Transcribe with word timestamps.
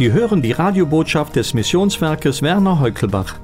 Sie 0.00 0.12
hören 0.12 0.40
die 0.40 0.52
Radiobotschaft 0.52 1.36
des 1.36 1.52
Missionswerkes 1.52 2.40
Werner 2.40 2.80
Heukelbach. 2.80 3.34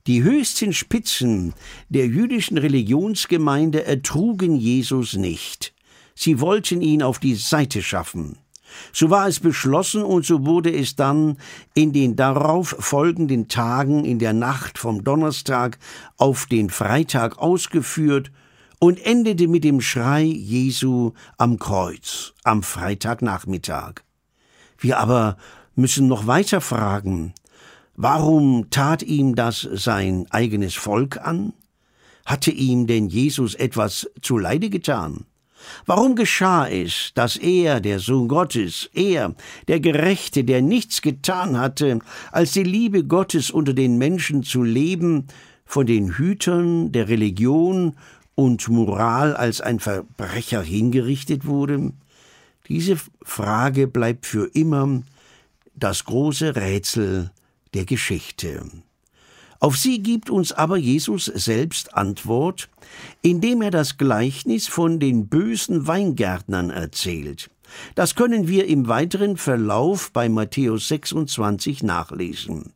Die 0.06 0.22
höchsten 0.22 0.72
Spitzen 0.72 1.54
der 1.88 2.06
jüdischen 2.06 2.58
Religionsgemeinde 2.58 3.84
ertrugen 3.84 4.54
Jesus 4.54 5.14
nicht. 5.14 5.72
Sie 6.16 6.40
wollten 6.40 6.80
ihn 6.80 7.02
auf 7.02 7.20
die 7.20 7.34
Seite 7.34 7.82
schaffen. 7.82 8.38
So 8.92 9.10
war 9.10 9.28
es 9.28 9.38
beschlossen 9.38 10.02
und 10.02 10.24
so 10.24 10.44
wurde 10.44 10.72
es 10.72 10.96
dann 10.96 11.36
in 11.74 11.92
den 11.92 12.16
darauf 12.16 12.74
folgenden 12.78 13.48
Tagen 13.48 14.04
in 14.04 14.18
der 14.18 14.32
Nacht 14.32 14.78
vom 14.78 15.04
Donnerstag 15.04 15.78
auf 16.16 16.46
den 16.46 16.70
Freitag 16.70 17.38
ausgeführt 17.38 18.32
und 18.78 19.04
endete 19.04 19.46
mit 19.46 19.62
dem 19.62 19.80
Schrei 19.80 20.22
Jesu 20.22 21.12
am 21.38 21.58
Kreuz 21.58 22.34
am 22.44 22.62
Freitagnachmittag. 22.62 24.02
Wir 24.78 24.98
aber 24.98 25.36
müssen 25.74 26.08
noch 26.08 26.26
weiter 26.26 26.60
fragen, 26.60 27.34
warum 27.94 28.68
tat 28.70 29.02
ihm 29.02 29.34
das 29.34 29.68
sein 29.72 30.26
eigenes 30.30 30.74
Volk 30.74 31.18
an? 31.18 31.52
Hatte 32.24 32.50
ihm 32.50 32.86
denn 32.86 33.08
Jesus 33.08 33.54
etwas 33.54 34.10
zuleide 34.20 34.70
getan? 34.70 35.26
Warum 35.86 36.16
geschah 36.16 36.66
es, 36.68 37.12
dass 37.14 37.36
er, 37.36 37.80
der 37.80 37.98
Sohn 37.98 38.28
Gottes, 38.28 38.90
er, 38.94 39.34
der 39.68 39.80
Gerechte, 39.80 40.44
der 40.44 40.62
nichts 40.62 41.02
getan 41.02 41.58
hatte, 41.58 42.00
als 42.32 42.52
die 42.52 42.62
Liebe 42.62 43.04
Gottes 43.04 43.50
unter 43.50 43.74
den 43.74 43.98
Menschen 43.98 44.42
zu 44.42 44.62
leben, 44.62 45.26
von 45.64 45.86
den 45.86 46.16
Hütern 46.16 46.92
der 46.92 47.08
Religion 47.08 47.96
und 48.34 48.68
Moral 48.68 49.34
als 49.34 49.60
ein 49.60 49.80
Verbrecher 49.80 50.62
hingerichtet 50.62 51.46
wurde? 51.46 51.92
Diese 52.68 52.96
Frage 53.22 53.86
bleibt 53.86 54.26
für 54.26 54.46
immer 54.54 55.02
das 55.74 56.04
große 56.04 56.56
Rätsel 56.56 57.30
der 57.74 57.84
Geschichte. 57.84 58.62
Auf 59.66 59.76
sie 59.76 60.00
gibt 60.00 60.30
uns 60.30 60.52
aber 60.52 60.76
Jesus 60.76 61.24
selbst 61.24 61.94
Antwort, 61.94 62.68
indem 63.20 63.62
er 63.62 63.72
das 63.72 63.98
Gleichnis 63.98 64.68
von 64.68 65.00
den 65.00 65.26
bösen 65.26 65.88
Weingärtnern 65.88 66.70
erzählt. 66.70 67.50
Das 67.96 68.14
können 68.14 68.46
wir 68.46 68.68
im 68.68 68.86
weiteren 68.86 69.36
Verlauf 69.36 70.12
bei 70.12 70.28
Matthäus 70.28 70.86
26 70.86 71.82
nachlesen. 71.82 72.74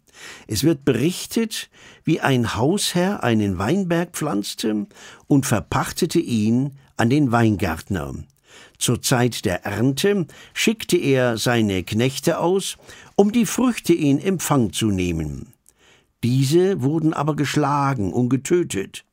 Es 0.49 0.65
wird 0.65 0.85
berichtet, 0.85 1.71
wie 2.03 2.19
ein 2.19 2.57
Hausherr 2.57 3.23
einen 3.23 3.57
Weinberg 3.57 4.11
pflanzte 4.11 4.89
und 5.29 5.47
verpachtete 5.47 6.19
ihn 6.19 6.73
an 6.97 7.09
den 7.09 7.31
Weingärtner. 7.31 8.15
Zur 8.79 9.01
Zeit 9.01 9.45
der 9.45 9.65
Ernte 9.65 10.27
schickte 10.55 10.97
er 10.97 11.39
seine 11.39 11.85
Knechte 11.85 12.41
aus, 12.41 12.79
um 13.15 13.31
die 13.31 13.47
Früchte 13.47 13.95
in 13.95 14.19
Empfang 14.19 14.73
zu 14.73 14.87
nehmen. 14.87 15.53
Diese 16.23 16.83
wurden 16.83 17.15
aber 17.15 17.35
geschlagen 17.37 18.13
und 18.13 18.29
getötet. 18.29 19.05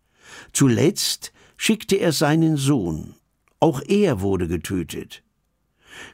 Zuletzt 0.53 1.31
schickte 1.55 1.95
er 1.95 2.11
seinen 2.11 2.57
Sohn. 2.57 3.15
Auch 3.59 3.81
er 3.87 4.21
wurde 4.21 4.47
getötet. 4.47 5.23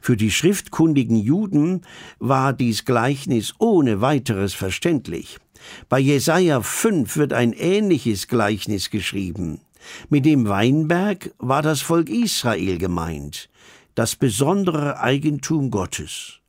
Für 0.00 0.16
die 0.16 0.30
schriftkundigen 0.30 1.16
Juden 1.16 1.82
war 2.18 2.52
dies 2.52 2.84
Gleichnis 2.84 3.54
ohne 3.58 4.00
weiteres 4.00 4.54
verständlich. 4.54 5.38
Bei 5.88 5.98
Jesaja 5.98 6.62
5 6.62 7.16
wird 7.16 7.32
ein 7.32 7.52
ähnliches 7.52 8.28
Gleichnis 8.28 8.90
geschrieben. 8.90 9.60
Mit 10.08 10.24
dem 10.24 10.48
Weinberg 10.48 11.32
war 11.38 11.62
das 11.62 11.82
Volk 11.82 12.08
Israel 12.08 12.78
gemeint, 12.78 13.50
das 13.94 14.16
besondere 14.16 15.00
Eigentum 15.00 15.70
Gottes. 15.70 16.40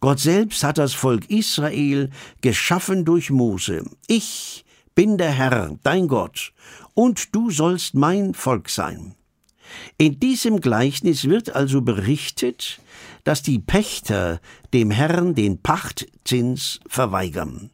Gott 0.00 0.20
selbst 0.20 0.64
hat 0.64 0.78
das 0.78 0.94
Volk 0.94 1.30
Israel 1.30 2.10
geschaffen 2.40 3.04
durch 3.04 3.30
Mose. 3.30 3.84
Ich 4.06 4.64
bin 4.94 5.18
der 5.18 5.32
Herr, 5.32 5.76
dein 5.82 6.08
Gott, 6.08 6.52
und 6.94 7.34
du 7.34 7.50
sollst 7.50 7.94
mein 7.94 8.34
Volk 8.34 8.68
sein. 8.68 9.14
In 9.98 10.18
diesem 10.18 10.60
Gleichnis 10.60 11.24
wird 11.24 11.54
also 11.54 11.82
berichtet, 11.82 12.80
dass 13.24 13.42
die 13.42 13.58
Pächter 13.58 14.40
dem 14.72 14.90
Herrn 14.90 15.34
den 15.34 15.62
Pachtzins 15.62 16.80
verweigern. 16.88 17.70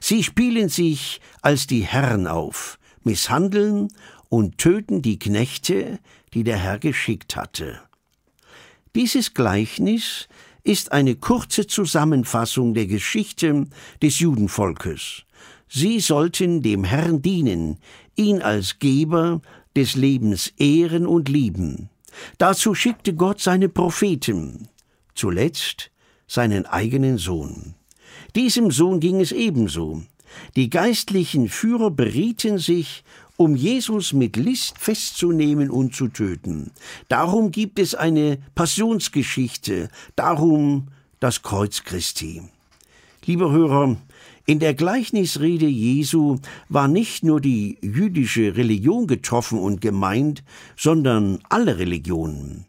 Sie 0.00 0.24
spielen 0.24 0.68
sich 0.68 1.20
als 1.42 1.66
die 1.66 1.82
Herren 1.82 2.26
auf, 2.26 2.78
misshandeln 3.04 3.88
und 4.28 4.58
töten 4.58 5.02
die 5.02 5.18
Knechte, 5.18 5.98
die 6.34 6.44
der 6.44 6.58
Herr 6.58 6.78
geschickt 6.78 7.36
hatte. 7.36 7.80
Dieses 8.94 9.34
Gleichnis 9.34 10.28
ist 10.66 10.92
eine 10.92 11.14
kurze 11.14 11.66
Zusammenfassung 11.66 12.74
der 12.74 12.86
Geschichte 12.86 13.66
des 14.02 14.18
Judenvolkes. 14.18 15.22
Sie 15.68 16.00
sollten 16.00 16.62
dem 16.62 16.84
Herrn 16.84 17.22
dienen, 17.22 17.78
ihn 18.16 18.42
als 18.42 18.78
Geber 18.78 19.40
des 19.76 19.94
Lebens 19.94 20.52
ehren 20.58 21.06
und 21.06 21.28
lieben. 21.28 21.88
Dazu 22.38 22.74
schickte 22.74 23.14
Gott 23.14 23.40
seine 23.40 23.68
Propheten, 23.68 24.68
zuletzt 25.14 25.90
seinen 26.26 26.66
eigenen 26.66 27.18
Sohn. 27.18 27.74
Diesem 28.34 28.70
Sohn 28.70 29.00
ging 29.00 29.20
es 29.20 29.32
ebenso. 29.32 30.02
Die 30.56 30.70
geistlichen 30.70 31.48
Führer 31.48 31.90
berieten 31.90 32.58
sich 32.58 33.04
um 33.36 33.54
Jesus 33.54 34.12
mit 34.12 34.36
List 34.36 34.78
festzunehmen 34.78 35.70
und 35.70 35.94
zu 35.94 36.08
töten. 36.08 36.70
Darum 37.08 37.50
gibt 37.50 37.78
es 37.78 37.94
eine 37.94 38.38
Passionsgeschichte, 38.54 39.90
darum 40.16 40.88
das 41.20 41.42
Kreuz 41.42 41.84
Christi. 41.84 42.42
Liebe 43.26 43.50
Hörer, 43.50 43.96
in 44.46 44.60
der 44.60 44.74
Gleichnisrede 44.74 45.66
Jesu 45.66 46.38
war 46.68 46.86
nicht 46.86 47.24
nur 47.24 47.40
die 47.40 47.78
jüdische 47.82 48.56
Religion 48.56 49.08
getroffen 49.08 49.58
und 49.58 49.80
gemeint, 49.80 50.44
sondern 50.76 51.40
alle 51.48 51.78
Religionen. 51.78 52.64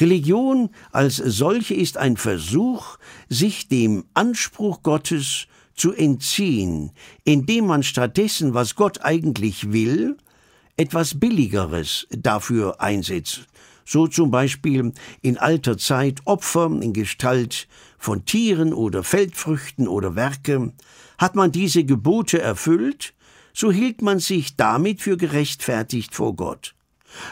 Religion 0.00 0.70
als 0.90 1.16
solche 1.16 1.74
ist 1.74 1.98
ein 1.98 2.16
Versuch, 2.16 2.98
sich 3.28 3.68
dem 3.68 4.04
Anspruch 4.14 4.82
Gottes 4.82 5.48
zu 5.78 5.92
entziehen, 5.92 6.92
indem 7.24 7.66
man 7.66 7.82
stattdessen, 7.82 8.54
was 8.54 8.74
Gott 8.74 9.02
eigentlich 9.02 9.72
will, 9.72 10.16
etwas 10.76 11.18
Billigeres 11.18 12.06
dafür 12.10 12.80
einsetzt. 12.80 13.46
So 13.84 14.06
zum 14.06 14.30
Beispiel 14.30 14.92
in 15.22 15.38
alter 15.38 15.78
Zeit 15.78 16.20
Opfer 16.26 16.66
in 16.66 16.92
Gestalt 16.92 17.68
von 17.96 18.24
Tieren 18.26 18.74
oder 18.74 19.02
Feldfrüchten 19.02 19.88
oder 19.88 20.14
Werke. 20.14 20.72
Hat 21.16 21.34
man 21.34 21.52
diese 21.52 21.84
Gebote 21.84 22.40
erfüllt, 22.40 23.14
so 23.54 23.72
hielt 23.72 24.02
man 24.02 24.18
sich 24.18 24.56
damit 24.56 25.00
für 25.00 25.16
gerechtfertigt 25.16 26.14
vor 26.14 26.36
Gott. 26.36 26.74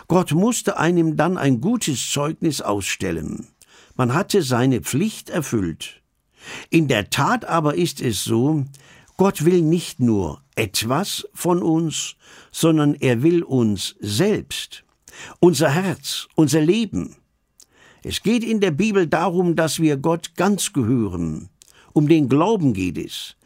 Gott 0.08 0.32
musste 0.32 0.78
einem 0.78 1.16
dann 1.16 1.36
ein 1.36 1.60
gutes 1.60 2.10
Zeugnis 2.10 2.62
ausstellen. 2.62 3.46
Man 3.94 4.14
hatte 4.14 4.42
seine 4.42 4.80
Pflicht 4.80 5.30
erfüllt. 5.30 6.02
In 6.70 6.88
der 6.88 7.10
Tat 7.10 7.44
aber 7.44 7.74
ist 7.74 8.00
es 8.00 8.24
so, 8.24 8.64
Gott 9.16 9.44
will 9.44 9.62
nicht 9.62 10.00
nur 10.00 10.42
etwas 10.56 11.26
von 11.32 11.62
uns, 11.62 12.16
sondern 12.50 12.94
er 12.94 13.22
will 13.22 13.42
uns 13.42 13.96
selbst, 14.00 14.84
unser 15.40 15.70
Herz, 15.70 16.28
unser 16.34 16.60
Leben. 16.60 17.16
Es 18.02 18.22
geht 18.22 18.44
in 18.44 18.60
der 18.60 18.70
Bibel 18.70 19.06
darum, 19.06 19.56
dass 19.56 19.80
wir 19.80 19.96
Gott 19.96 20.34
ganz 20.36 20.72
gehören. 20.72 21.48
Um 21.92 22.08
den 22.08 22.28
Glauben 22.28 22.74
geht 22.74 22.98
es. 22.98 23.36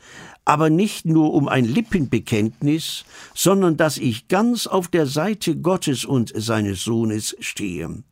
Aber 0.45 0.71
nicht 0.71 1.07
nur 1.07 1.33
um 1.33 1.47
ein 1.49 1.65
Lippenbekenntnis, 1.65 3.05
sondern 3.35 3.77
dass 3.77 3.97
ich 3.97 4.27
ganz 4.27 4.67
auf 4.67 4.89
der 4.89 5.07
Seite 5.07 5.57
Gottes 5.57 6.05
und 6.05 6.33
seines 6.35 6.83
Sohnes 6.83 7.37
stehe 7.39 8.03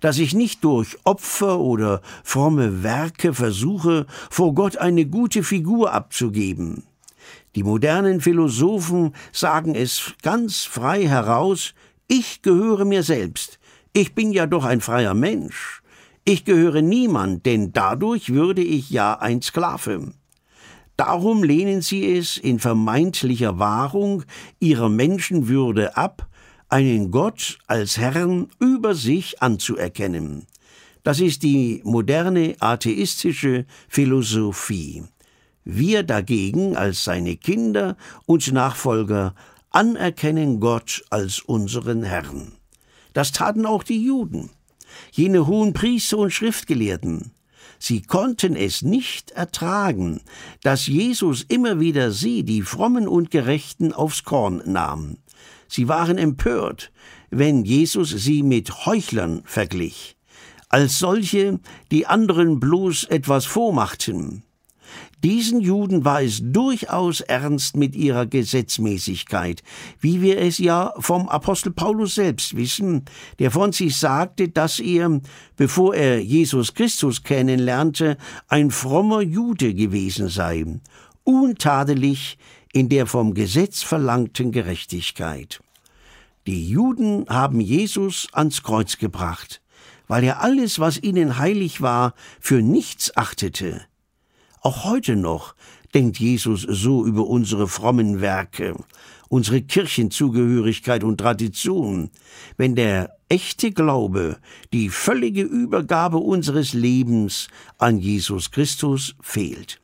dass 0.00 0.18
ich 0.18 0.34
nicht 0.34 0.64
durch 0.64 0.96
Opfer 1.04 1.60
oder 1.60 2.00
fromme 2.24 2.82
Werke 2.82 3.34
versuche, 3.34 4.06
vor 4.30 4.54
Gott 4.54 4.76
eine 4.76 5.06
gute 5.06 5.42
Figur 5.42 5.92
abzugeben. 5.92 6.84
Die 7.54 7.62
modernen 7.62 8.20
Philosophen 8.20 9.14
sagen 9.32 9.74
es 9.74 10.14
ganz 10.22 10.64
frei 10.64 11.06
heraus, 11.06 11.74
ich 12.08 12.42
gehöre 12.42 12.84
mir 12.84 13.02
selbst, 13.02 13.58
ich 13.92 14.14
bin 14.14 14.32
ja 14.32 14.46
doch 14.46 14.64
ein 14.64 14.80
freier 14.80 15.14
Mensch, 15.14 15.82
ich 16.24 16.44
gehöre 16.44 16.82
niemand, 16.82 17.46
denn 17.46 17.72
dadurch 17.72 18.32
würde 18.32 18.62
ich 18.62 18.90
ja 18.90 19.18
ein 19.18 19.42
Sklave. 19.42 20.12
Darum 20.96 21.42
lehnen 21.42 21.82
sie 21.82 22.16
es 22.16 22.38
in 22.38 22.58
vermeintlicher 22.58 23.58
Wahrung 23.58 24.24
ihrer 24.60 24.88
Menschenwürde 24.88 25.96
ab, 25.96 26.28
einen 26.72 27.10
Gott 27.10 27.58
als 27.66 27.98
Herrn 27.98 28.48
über 28.58 28.94
sich 28.94 29.42
anzuerkennen. 29.42 30.46
Das 31.02 31.20
ist 31.20 31.42
die 31.42 31.82
moderne 31.84 32.56
atheistische 32.60 33.66
Philosophie. 33.88 35.02
Wir 35.64 36.02
dagegen 36.02 36.74
als 36.74 37.04
seine 37.04 37.36
Kinder 37.36 37.98
und 38.24 38.50
Nachfolger 38.52 39.34
anerkennen 39.68 40.60
Gott 40.60 41.04
als 41.10 41.40
unseren 41.40 42.04
Herrn. 42.04 42.52
Das 43.12 43.32
taten 43.32 43.66
auch 43.66 43.82
die 43.82 44.02
Juden, 44.02 44.48
jene 45.10 45.46
hohen 45.46 45.74
Priester 45.74 46.16
und 46.16 46.30
Schriftgelehrten. 46.30 47.32
Sie 47.78 48.00
konnten 48.00 48.56
es 48.56 48.80
nicht 48.80 49.32
ertragen, 49.32 50.22
dass 50.62 50.86
Jesus 50.86 51.42
immer 51.42 51.80
wieder 51.80 52.12
sie, 52.12 52.44
die 52.44 52.62
Frommen 52.62 53.08
und 53.08 53.30
Gerechten, 53.30 53.92
aufs 53.92 54.24
Korn 54.24 54.62
nahm. 54.64 55.18
Sie 55.74 55.88
waren 55.88 56.18
empört, 56.18 56.92
wenn 57.30 57.64
Jesus 57.64 58.10
sie 58.10 58.42
mit 58.42 58.84
Heuchlern 58.84 59.40
verglich, 59.46 60.18
als 60.68 60.98
solche, 60.98 61.60
die 61.90 62.06
anderen 62.06 62.60
bloß 62.60 63.04
etwas 63.04 63.46
vormachten. 63.46 64.42
Diesen 65.24 65.62
Juden 65.62 66.04
war 66.04 66.20
es 66.20 66.40
durchaus 66.42 67.22
ernst 67.22 67.74
mit 67.74 67.96
ihrer 67.96 68.26
Gesetzmäßigkeit, 68.26 69.62
wie 69.98 70.20
wir 70.20 70.42
es 70.42 70.58
ja 70.58 70.92
vom 70.98 71.30
Apostel 71.30 71.72
Paulus 71.72 72.16
selbst 72.16 72.54
wissen, 72.54 73.06
der 73.38 73.50
von 73.50 73.72
sich 73.72 73.96
sagte, 73.96 74.50
dass 74.50 74.78
er, 74.78 75.22
bevor 75.56 75.94
er 75.94 76.22
Jesus 76.22 76.74
Christus 76.74 77.22
kennenlernte, 77.22 78.18
ein 78.46 78.70
frommer 78.70 79.22
Jude 79.22 79.72
gewesen 79.72 80.28
sei, 80.28 80.66
untadelig 81.24 82.36
in 82.72 82.88
der 82.88 83.06
vom 83.06 83.34
Gesetz 83.34 83.82
verlangten 83.82 84.50
Gerechtigkeit. 84.50 85.60
Die 86.46 86.68
Juden 86.68 87.26
haben 87.28 87.60
Jesus 87.60 88.26
ans 88.32 88.62
Kreuz 88.62 88.98
gebracht, 88.98 89.62
weil 90.08 90.24
er 90.24 90.40
alles, 90.40 90.78
was 90.78 91.00
ihnen 91.00 91.38
heilig 91.38 91.80
war, 91.80 92.14
für 92.40 92.62
nichts 92.62 93.16
achtete. 93.16 93.82
Auch 94.60 94.84
heute 94.84 95.16
noch 95.16 95.54
denkt 95.94 96.18
Jesus 96.18 96.62
so 96.62 97.04
über 97.04 97.26
unsere 97.26 97.68
frommen 97.68 98.20
Werke, 98.20 98.74
unsere 99.28 99.62
Kirchenzugehörigkeit 99.62 101.04
und 101.04 101.18
Tradition, 101.18 102.10
wenn 102.56 102.74
der 102.74 103.16
echte 103.28 103.70
Glaube, 103.70 104.38
die 104.72 104.88
völlige 104.88 105.42
Übergabe 105.42 106.18
unseres 106.18 106.72
Lebens 106.72 107.48
an 107.78 107.98
Jesus 107.98 108.50
Christus 108.50 109.14
fehlt. 109.20 109.80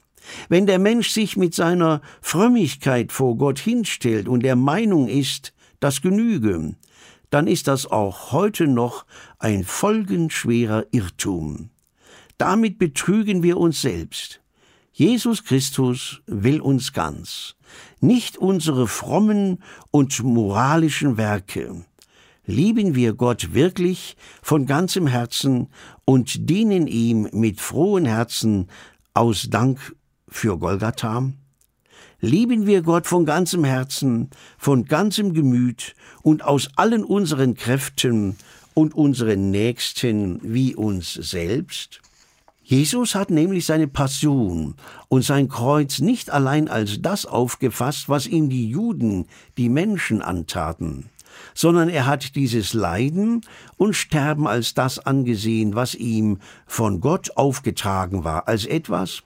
Wenn 0.49 0.67
der 0.67 0.79
Mensch 0.79 1.11
sich 1.11 1.37
mit 1.37 1.55
seiner 1.55 2.01
Frömmigkeit 2.21 3.13
vor 3.13 3.37
Gott 3.37 3.59
hinstellt 3.59 4.29
und 4.29 4.43
der 4.43 4.57
Meinung 4.57 5.09
ist, 5.09 5.53
das 5.81 6.03
genüge, 6.03 6.75
dann 7.31 7.47
ist 7.47 7.69
das 7.69 7.87
auch 7.87 8.33
heute 8.33 8.67
noch 8.67 9.05
ein 9.39 9.65
folgenschwerer 9.65 10.87
Irrtum. 10.91 11.71
Damit 12.39 12.79
betrügen 12.79 13.43
wir 13.43 13.59
uns 13.59 13.83
selbst. 13.83 14.41
Jesus 14.93 15.45
Christus 15.45 16.23
will 16.27 16.61
uns 16.61 16.93
ganz, 16.93 17.55
nicht 18.01 18.37
unsere 18.37 18.89
frommen 18.89 19.63
und 19.91 20.23
moralischen 20.23 21.17
Werke. 21.17 21.85
Lieben 22.47 22.95
wir 22.95 23.13
Gott 23.13 23.55
wirklich 23.55 24.17
von 24.43 24.67
ganzem 24.67 25.07
Herzen 25.07 25.69
und 26.05 26.49
dienen 26.49 26.87
ihm 26.87 27.29
mit 27.33 27.61
frohen 27.61 28.07
Herzen 28.07 28.69
aus 29.15 29.49
Dank 29.51 29.95
für 30.29 30.59
Golgatha? 30.59 31.33
Lieben 32.21 32.67
wir 32.67 32.83
Gott 32.83 33.07
von 33.07 33.25
ganzem 33.25 33.65
Herzen, 33.65 34.31
von 34.59 34.85
ganzem 34.87 35.35
Gemüt 35.35 35.95
und 36.23 36.45
aus 36.45 36.69
allen 36.77 37.05
unseren 37.05 37.55
Kräften 37.55 38.37
und 38.75 38.95
unseren 38.95 39.51
Nächsten 39.51 40.41
wie 40.43 40.75
uns 40.75 41.15
selbst? 41.15 42.01
Jesus 42.69 43.15
hat 43.15 43.31
nämlich 43.31 43.65
seine 43.65 43.89
Passion 43.89 44.75
und 45.09 45.23
sein 45.23 45.49
Kreuz 45.49 46.01
nicht 46.01 46.31
allein 46.31 46.69
als 46.69 47.01
das 47.01 47.25
aufgefasst, 47.25 48.11
was 48.11 48.27
ihm 48.27 48.51
die 48.51 48.69
Juden, 48.69 49.27
die 49.57 49.71
Menschen 49.71 50.21
antaten, 50.21 51.09
sondern 51.55 51.89
er 51.89 52.05
hat 52.05 52.35
dieses 52.35 52.75
Leiden 52.75 53.41
und 53.79 53.95
Sterben 53.95 54.47
als 54.47 54.75
das 54.75 54.99
angesehen, 54.99 55.77
was 55.77 55.95
ihm 55.95 56.41
von 56.67 57.01
Gott 57.01 57.37
aufgetragen 57.37 58.25
war, 58.25 58.49
als 58.49 58.67
etwas, 58.67 59.23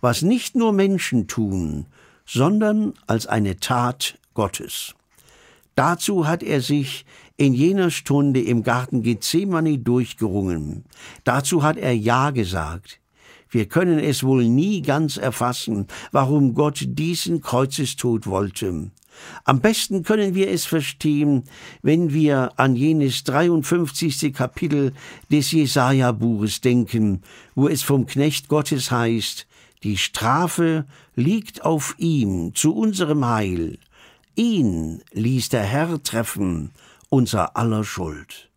was 0.00 0.22
nicht 0.22 0.54
nur 0.54 0.72
Menschen 0.72 1.26
tun, 1.26 1.86
sondern 2.26 2.94
als 3.06 3.26
eine 3.26 3.58
Tat 3.58 4.18
Gottes. 4.34 4.94
Dazu 5.74 6.26
hat 6.26 6.42
er 6.42 6.60
sich 6.60 7.04
in 7.36 7.54
jener 7.54 7.90
Stunde 7.90 8.42
im 8.42 8.64
Garten 8.64 9.02
Gethsemane 9.02 9.78
durchgerungen. 9.78 10.84
Dazu 11.24 11.62
hat 11.62 11.76
er 11.76 11.94
Ja 11.94 12.30
gesagt. 12.30 13.00
Wir 13.50 13.66
können 13.66 13.98
es 13.98 14.24
wohl 14.24 14.44
nie 14.44 14.82
ganz 14.82 15.16
erfassen, 15.16 15.86
warum 16.12 16.54
Gott 16.54 16.84
diesen 16.86 17.40
Kreuzestod 17.40 18.26
wollte. 18.26 18.90
Am 19.44 19.60
besten 19.60 20.02
können 20.02 20.34
wir 20.34 20.50
es 20.50 20.64
verstehen, 20.66 21.44
wenn 21.82 22.12
wir 22.12 22.52
an 22.56 22.76
jenes 22.76 23.24
53. 23.24 24.32
Kapitel 24.34 24.92
des 25.30 25.52
Jesaja-Buches 25.52 26.60
denken, 26.60 27.22
wo 27.54 27.68
es 27.68 27.82
vom 27.82 28.06
Knecht 28.06 28.48
Gottes 28.48 28.90
heißt, 28.90 29.46
die 29.82 29.96
Strafe 29.96 30.86
liegt 31.14 31.64
auf 31.64 31.94
ihm 31.98 32.54
zu 32.54 32.74
unserem 32.74 33.24
Heil. 33.26 33.78
Ihn 34.34 35.02
ließ 35.12 35.48
der 35.50 35.62
Herr 35.62 36.02
treffen, 36.02 36.70
unser 37.08 37.56
aller 37.56 37.84
Schuld. 37.84 38.50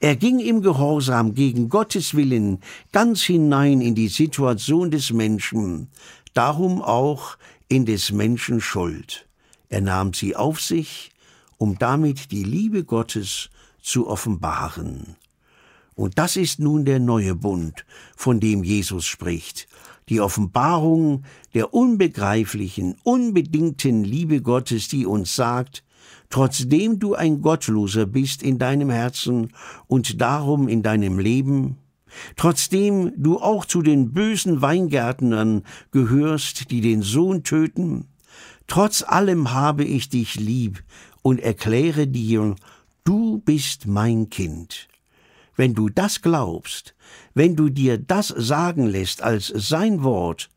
Er 0.00 0.16
ging 0.16 0.38
im 0.38 0.62
Gehorsam 0.62 1.34
gegen 1.34 1.68
Gottes 1.68 2.14
Willen 2.14 2.60
ganz 2.92 3.22
hinein 3.22 3.80
in 3.80 3.94
die 3.94 4.08
Situation 4.08 4.90
des 4.90 5.12
Menschen, 5.12 5.88
darum 6.32 6.80
auch 6.80 7.36
in 7.68 7.84
des 7.84 8.12
Menschen 8.12 8.60
Schuld. 8.60 9.28
Er 9.68 9.80
nahm 9.80 10.14
sie 10.14 10.36
auf 10.36 10.60
sich, 10.60 11.10
um 11.58 11.78
damit 11.78 12.30
die 12.30 12.44
Liebe 12.44 12.84
Gottes 12.84 13.50
zu 13.82 14.08
offenbaren. 14.08 15.16
Und 15.96 16.18
das 16.18 16.36
ist 16.36 16.60
nun 16.60 16.84
der 16.84 17.00
neue 17.00 17.34
Bund, 17.34 17.86
von 18.14 18.38
dem 18.38 18.62
Jesus 18.62 19.06
spricht, 19.06 19.66
die 20.10 20.20
Offenbarung 20.20 21.24
der 21.54 21.72
unbegreiflichen, 21.72 22.96
unbedingten 23.02 24.04
Liebe 24.04 24.42
Gottes, 24.42 24.88
die 24.88 25.06
uns 25.06 25.34
sagt, 25.34 25.82
trotzdem 26.28 26.98
du 26.98 27.14
ein 27.14 27.40
Gottloser 27.40 28.04
bist 28.04 28.42
in 28.42 28.58
deinem 28.58 28.90
Herzen 28.90 29.54
und 29.86 30.20
darum 30.20 30.68
in 30.68 30.82
deinem 30.82 31.18
Leben, 31.18 31.78
trotzdem 32.36 33.12
du 33.16 33.38
auch 33.38 33.64
zu 33.64 33.80
den 33.80 34.12
bösen 34.12 34.60
Weingärtnern 34.60 35.62
gehörst, 35.92 36.70
die 36.70 36.82
den 36.82 37.00
Sohn 37.00 37.42
töten, 37.42 38.04
trotz 38.66 39.02
allem 39.02 39.52
habe 39.52 39.84
ich 39.84 40.10
dich 40.10 40.34
lieb 40.34 40.84
und 41.22 41.40
erkläre 41.40 42.06
dir, 42.06 42.54
du 43.04 43.38
bist 43.38 43.86
mein 43.86 44.28
Kind. 44.28 44.88
Wenn 45.56 45.74
du 45.74 45.88
das 45.88 46.20
glaubst, 46.20 46.94
wenn 47.34 47.56
du 47.56 47.70
dir 47.70 47.98
das 47.98 48.28
sagen 48.28 48.86
lässt 48.86 49.22
als 49.22 49.48
sein 49.48 50.02
Wort, 50.02 50.50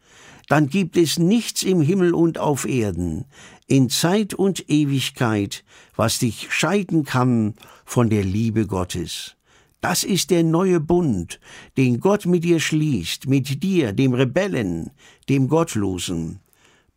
dann 0.50 0.68
gibt 0.68 0.98
es 0.98 1.18
nichts 1.18 1.64
im 1.64 1.80
Himmel 1.80 2.14
und 2.14 2.38
auf 2.38 2.68
Erden, 2.68 3.26
in 3.68 3.90
Zeit 3.90 4.34
und 4.34 4.70
Ewigkeit, 4.70 5.64
was 5.96 6.20
dich 6.20 6.48
scheiden 6.52 7.06
kann 7.06 7.54
von 7.86 8.10
der 8.10 8.24
Liebe 8.24 8.66
Gottes. 8.66 9.36
Das 9.80 10.04
ist 10.04 10.32
der 10.32 10.44
neue 10.44 10.82
Bund, 10.82 11.40
den 11.78 12.02
Gott 12.02 12.26
mit 12.26 12.44
dir 12.44 12.60
schließt, 12.60 13.30
mit 13.30 13.64
dir, 13.64 13.94
dem 13.94 14.14
Rebellen, 14.14 14.92
dem 15.30 15.48
Gottlosen. 15.48 16.40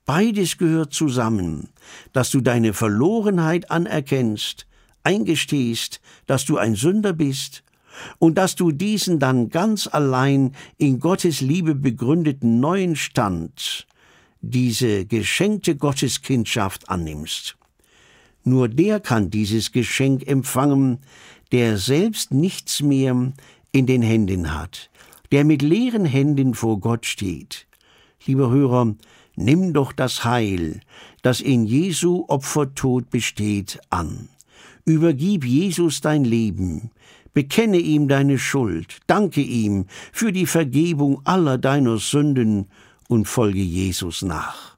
Beides 0.04 0.59
gehört 0.59 0.92
zusammen, 0.92 1.68
dass 2.12 2.30
du 2.30 2.40
deine 2.40 2.73
Verlorenheit 2.73 3.71
anerkennst, 3.71 4.66
eingestehst, 5.04 6.00
dass 6.26 6.44
du 6.44 6.56
ein 6.56 6.75
Sünder 6.75 7.12
bist 7.12 7.62
und 8.18 8.37
dass 8.38 8.54
du 8.56 8.72
diesen 8.72 9.18
dann 9.18 9.49
ganz 9.49 9.87
allein 9.87 10.52
in 10.78 11.00
Gottes 11.00 11.40
Liebe 11.40 11.75
begründeten 11.75 12.61
neuen 12.61 12.96
Stand, 12.96 13.87
diese 14.40 15.06
geschenkte 15.06 15.76
Gotteskindschaft 15.76 16.88
annimmst. 16.88 17.56
Nur 18.44 18.68
der 18.68 19.00
kann 19.00 19.30
dieses 19.30 19.72
Geschenk 19.72 20.26
empfangen, 20.26 20.99
der 21.52 21.78
selbst 21.78 22.32
nichts 22.32 22.82
mehr 22.82 23.32
in 23.70 23.87
den 23.87 24.02
Händen 24.02 24.54
hat, 24.54 24.90
der 25.30 25.44
mit 25.44 25.62
leeren 25.62 26.04
Händen 26.04 26.54
vor 26.54 26.80
Gott 26.80 27.06
steht. 27.06 27.66
Lieber 28.26 28.50
Hörer, 28.50 28.94
nimm 29.37 29.72
doch 29.72 29.92
das 29.92 30.25
Heil, 30.25 30.80
das 31.22 31.40
in 31.40 31.64
Jesu 31.64 32.25
Opfertod 32.28 33.11
besteht, 33.11 33.80
an. 33.90 34.28
Übergib 34.84 35.44
Jesus 35.44 36.00
dein 36.00 36.25
Leben, 36.25 36.90
bekenne 37.33 37.79
ihm 37.79 38.09
deine 38.09 38.39
Schuld, 38.39 38.99
danke 39.07 39.41
ihm 39.41 39.87
für 40.12 40.33
die 40.33 40.47
Vergebung 40.47 41.21
aller 41.25 41.59
deiner 41.59 41.99
Sünden 41.99 42.67
und 43.09 43.27
folge 43.27 43.61
Jesus 43.61 44.23
nach. 44.23 44.77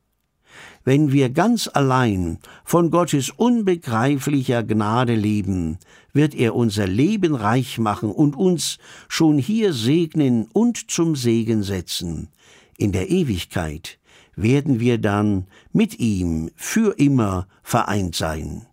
Wenn 0.86 1.12
wir 1.12 1.30
ganz 1.30 1.68
allein 1.72 2.38
von 2.64 2.90
Gottes 2.90 3.30
unbegreiflicher 3.30 4.62
Gnade 4.62 5.14
leben, 5.14 5.78
wird 6.12 6.34
er 6.34 6.54
unser 6.54 6.86
Leben 6.86 7.34
reich 7.34 7.78
machen 7.78 8.10
und 8.10 8.36
uns 8.36 8.78
schon 9.08 9.38
hier 9.38 9.72
segnen 9.72 10.46
und 10.52 10.90
zum 10.90 11.16
Segen 11.16 11.62
setzen. 11.62 12.28
In 12.76 12.92
der 12.92 13.10
Ewigkeit 13.10 13.98
werden 14.36 14.78
wir 14.78 14.98
dann 14.98 15.46
mit 15.72 15.98
ihm 16.00 16.50
für 16.54 16.98
immer 16.98 17.46
vereint 17.62 18.14
sein. 18.14 18.66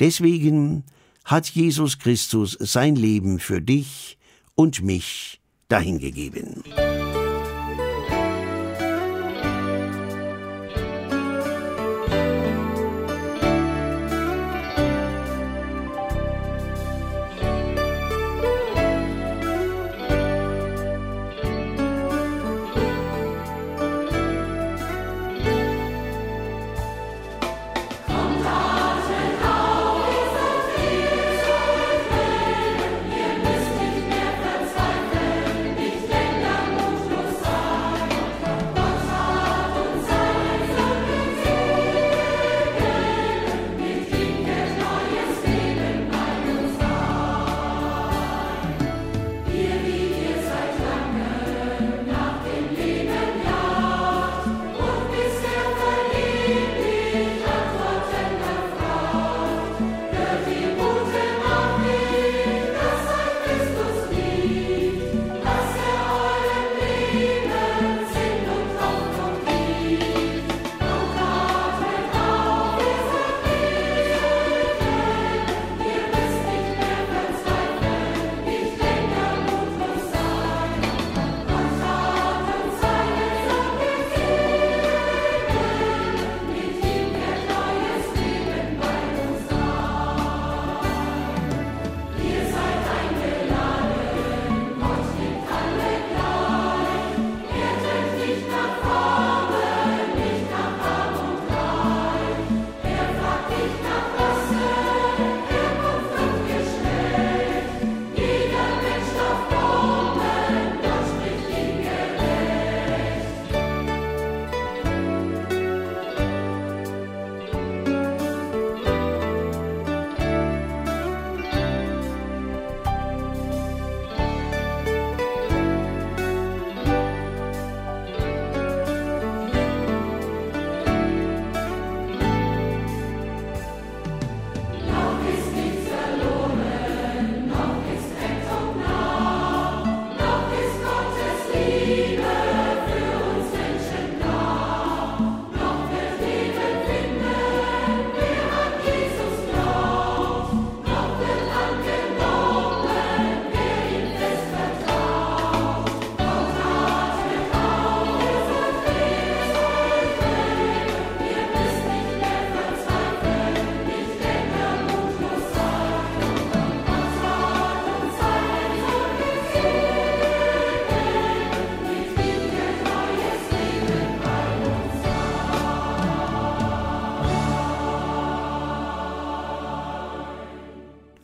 Deswegen 0.00 0.82
hat 1.24 1.48
Jesus 1.48 1.98
Christus 1.98 2.56
sein 2.60 2.96
Leben 2.96 3.38
für 3.38 3.60
dich 3.60 4.18
und 4.54 4.82
mich 4.82 5.40
dahingegeben. 5.68 6.64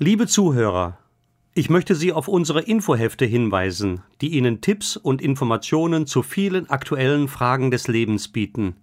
Liebe 0.09 0.27
Zuhörer, 0.27 0.97
ich 1.53 1.69
möchte 1.69 1.95
Sie 1.95 2.15
auf 2.15 2.29
unsere 2.29 2.63
Infohefte 2.63 3.27
hinweisen, 3.27 4.01
die 4.23 4.29
Ihnen 4.39 4.63
Tipps 4.63 4.97
und 4.97 5.21
Informationen 5.21 6.07
zu 6.07 6.23
vielen 6.23 6.71
aktuellen 6.71 7.29
Fragen 7.29 7.71
des 7.71 7.89
Lebens 7.89 8.29
bieten. 8.29 8.77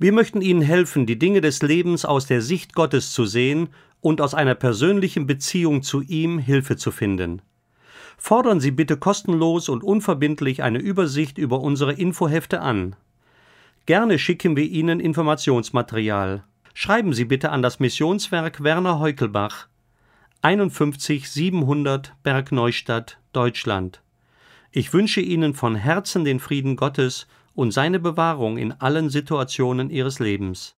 Wir 0.00 0.10
möchten 0.10 0.40
Ihnen 0.40 0.62
helfen, 0.62 1.06
die 1.06 1.16
Dinge 1.16 1.42
des 1.42 1.62
Lebens 1.62 2.04
aus 2.04 2.26
der 2.26 2.42
Sicht 2.42 2.74
Gottes 2.74 3.12
zu 3.12 3.24
sehen 3.24 3.68
und 4.00 4.20
aus 4.20 4.34
einer 4.34 4.56
persönlichen 4.56 5.28
Beziehung 5.28 5.84
zu 5.84 6.02
ihm 6.02 6.40
Hilfe 6.40 6.76
zu 6.76 6.90
finden. 6.90 7.40
Fordern 8.18 8.58
Sie 8.58 8.72
bitte 8.72 8.96
kostenlos 8.96 9.68
und 9.68 9.84
unverbindlich 9.84 10.60
eine 10.60 10.80
Übersicht 10.80 11.38
über 11.38 11.60
unsere 11.60 11.92
Infohefte 11.92 12.62
an. 12.62 12.96
Gerne 13.86 14.18
schicken 14.18 14.56
wir 14.56 14.64
Ihnen 14.64 14.98
Informationsmaterial. 14.98 16.42
Schreiben 16.74 17.12
Sie 17.12 17.26
bitte 17.26 17.52
an 17.52 17.62
das 17.62 17.78
Missionswerk 17.78 18.64
Werner 18.64 18.98
Heukelbach 18.98 19.68
51 20.42 21.28
700 21.30 22.14
Bergneustadt, 22.22 23.18
Deutschland. 23.32 24.02
Ich 24.70 24.92
wünsche 24.92 25.20
Ihnen 25.20 25.54
von 25.54 25.74
Herzen 25.74 26.24
den 26.24 26.40
Frieden 26.40 26.76
Gottes 26.76 27.26
und 27.54 27.72
seine 27.72 27.98
Bewahrung 27.98 28.58
in 28.58 28.72
allen 28.72 29.08
Situationen 29.08 29.90
Ihres 29.90 30.18
Lebens. 30.18 30.76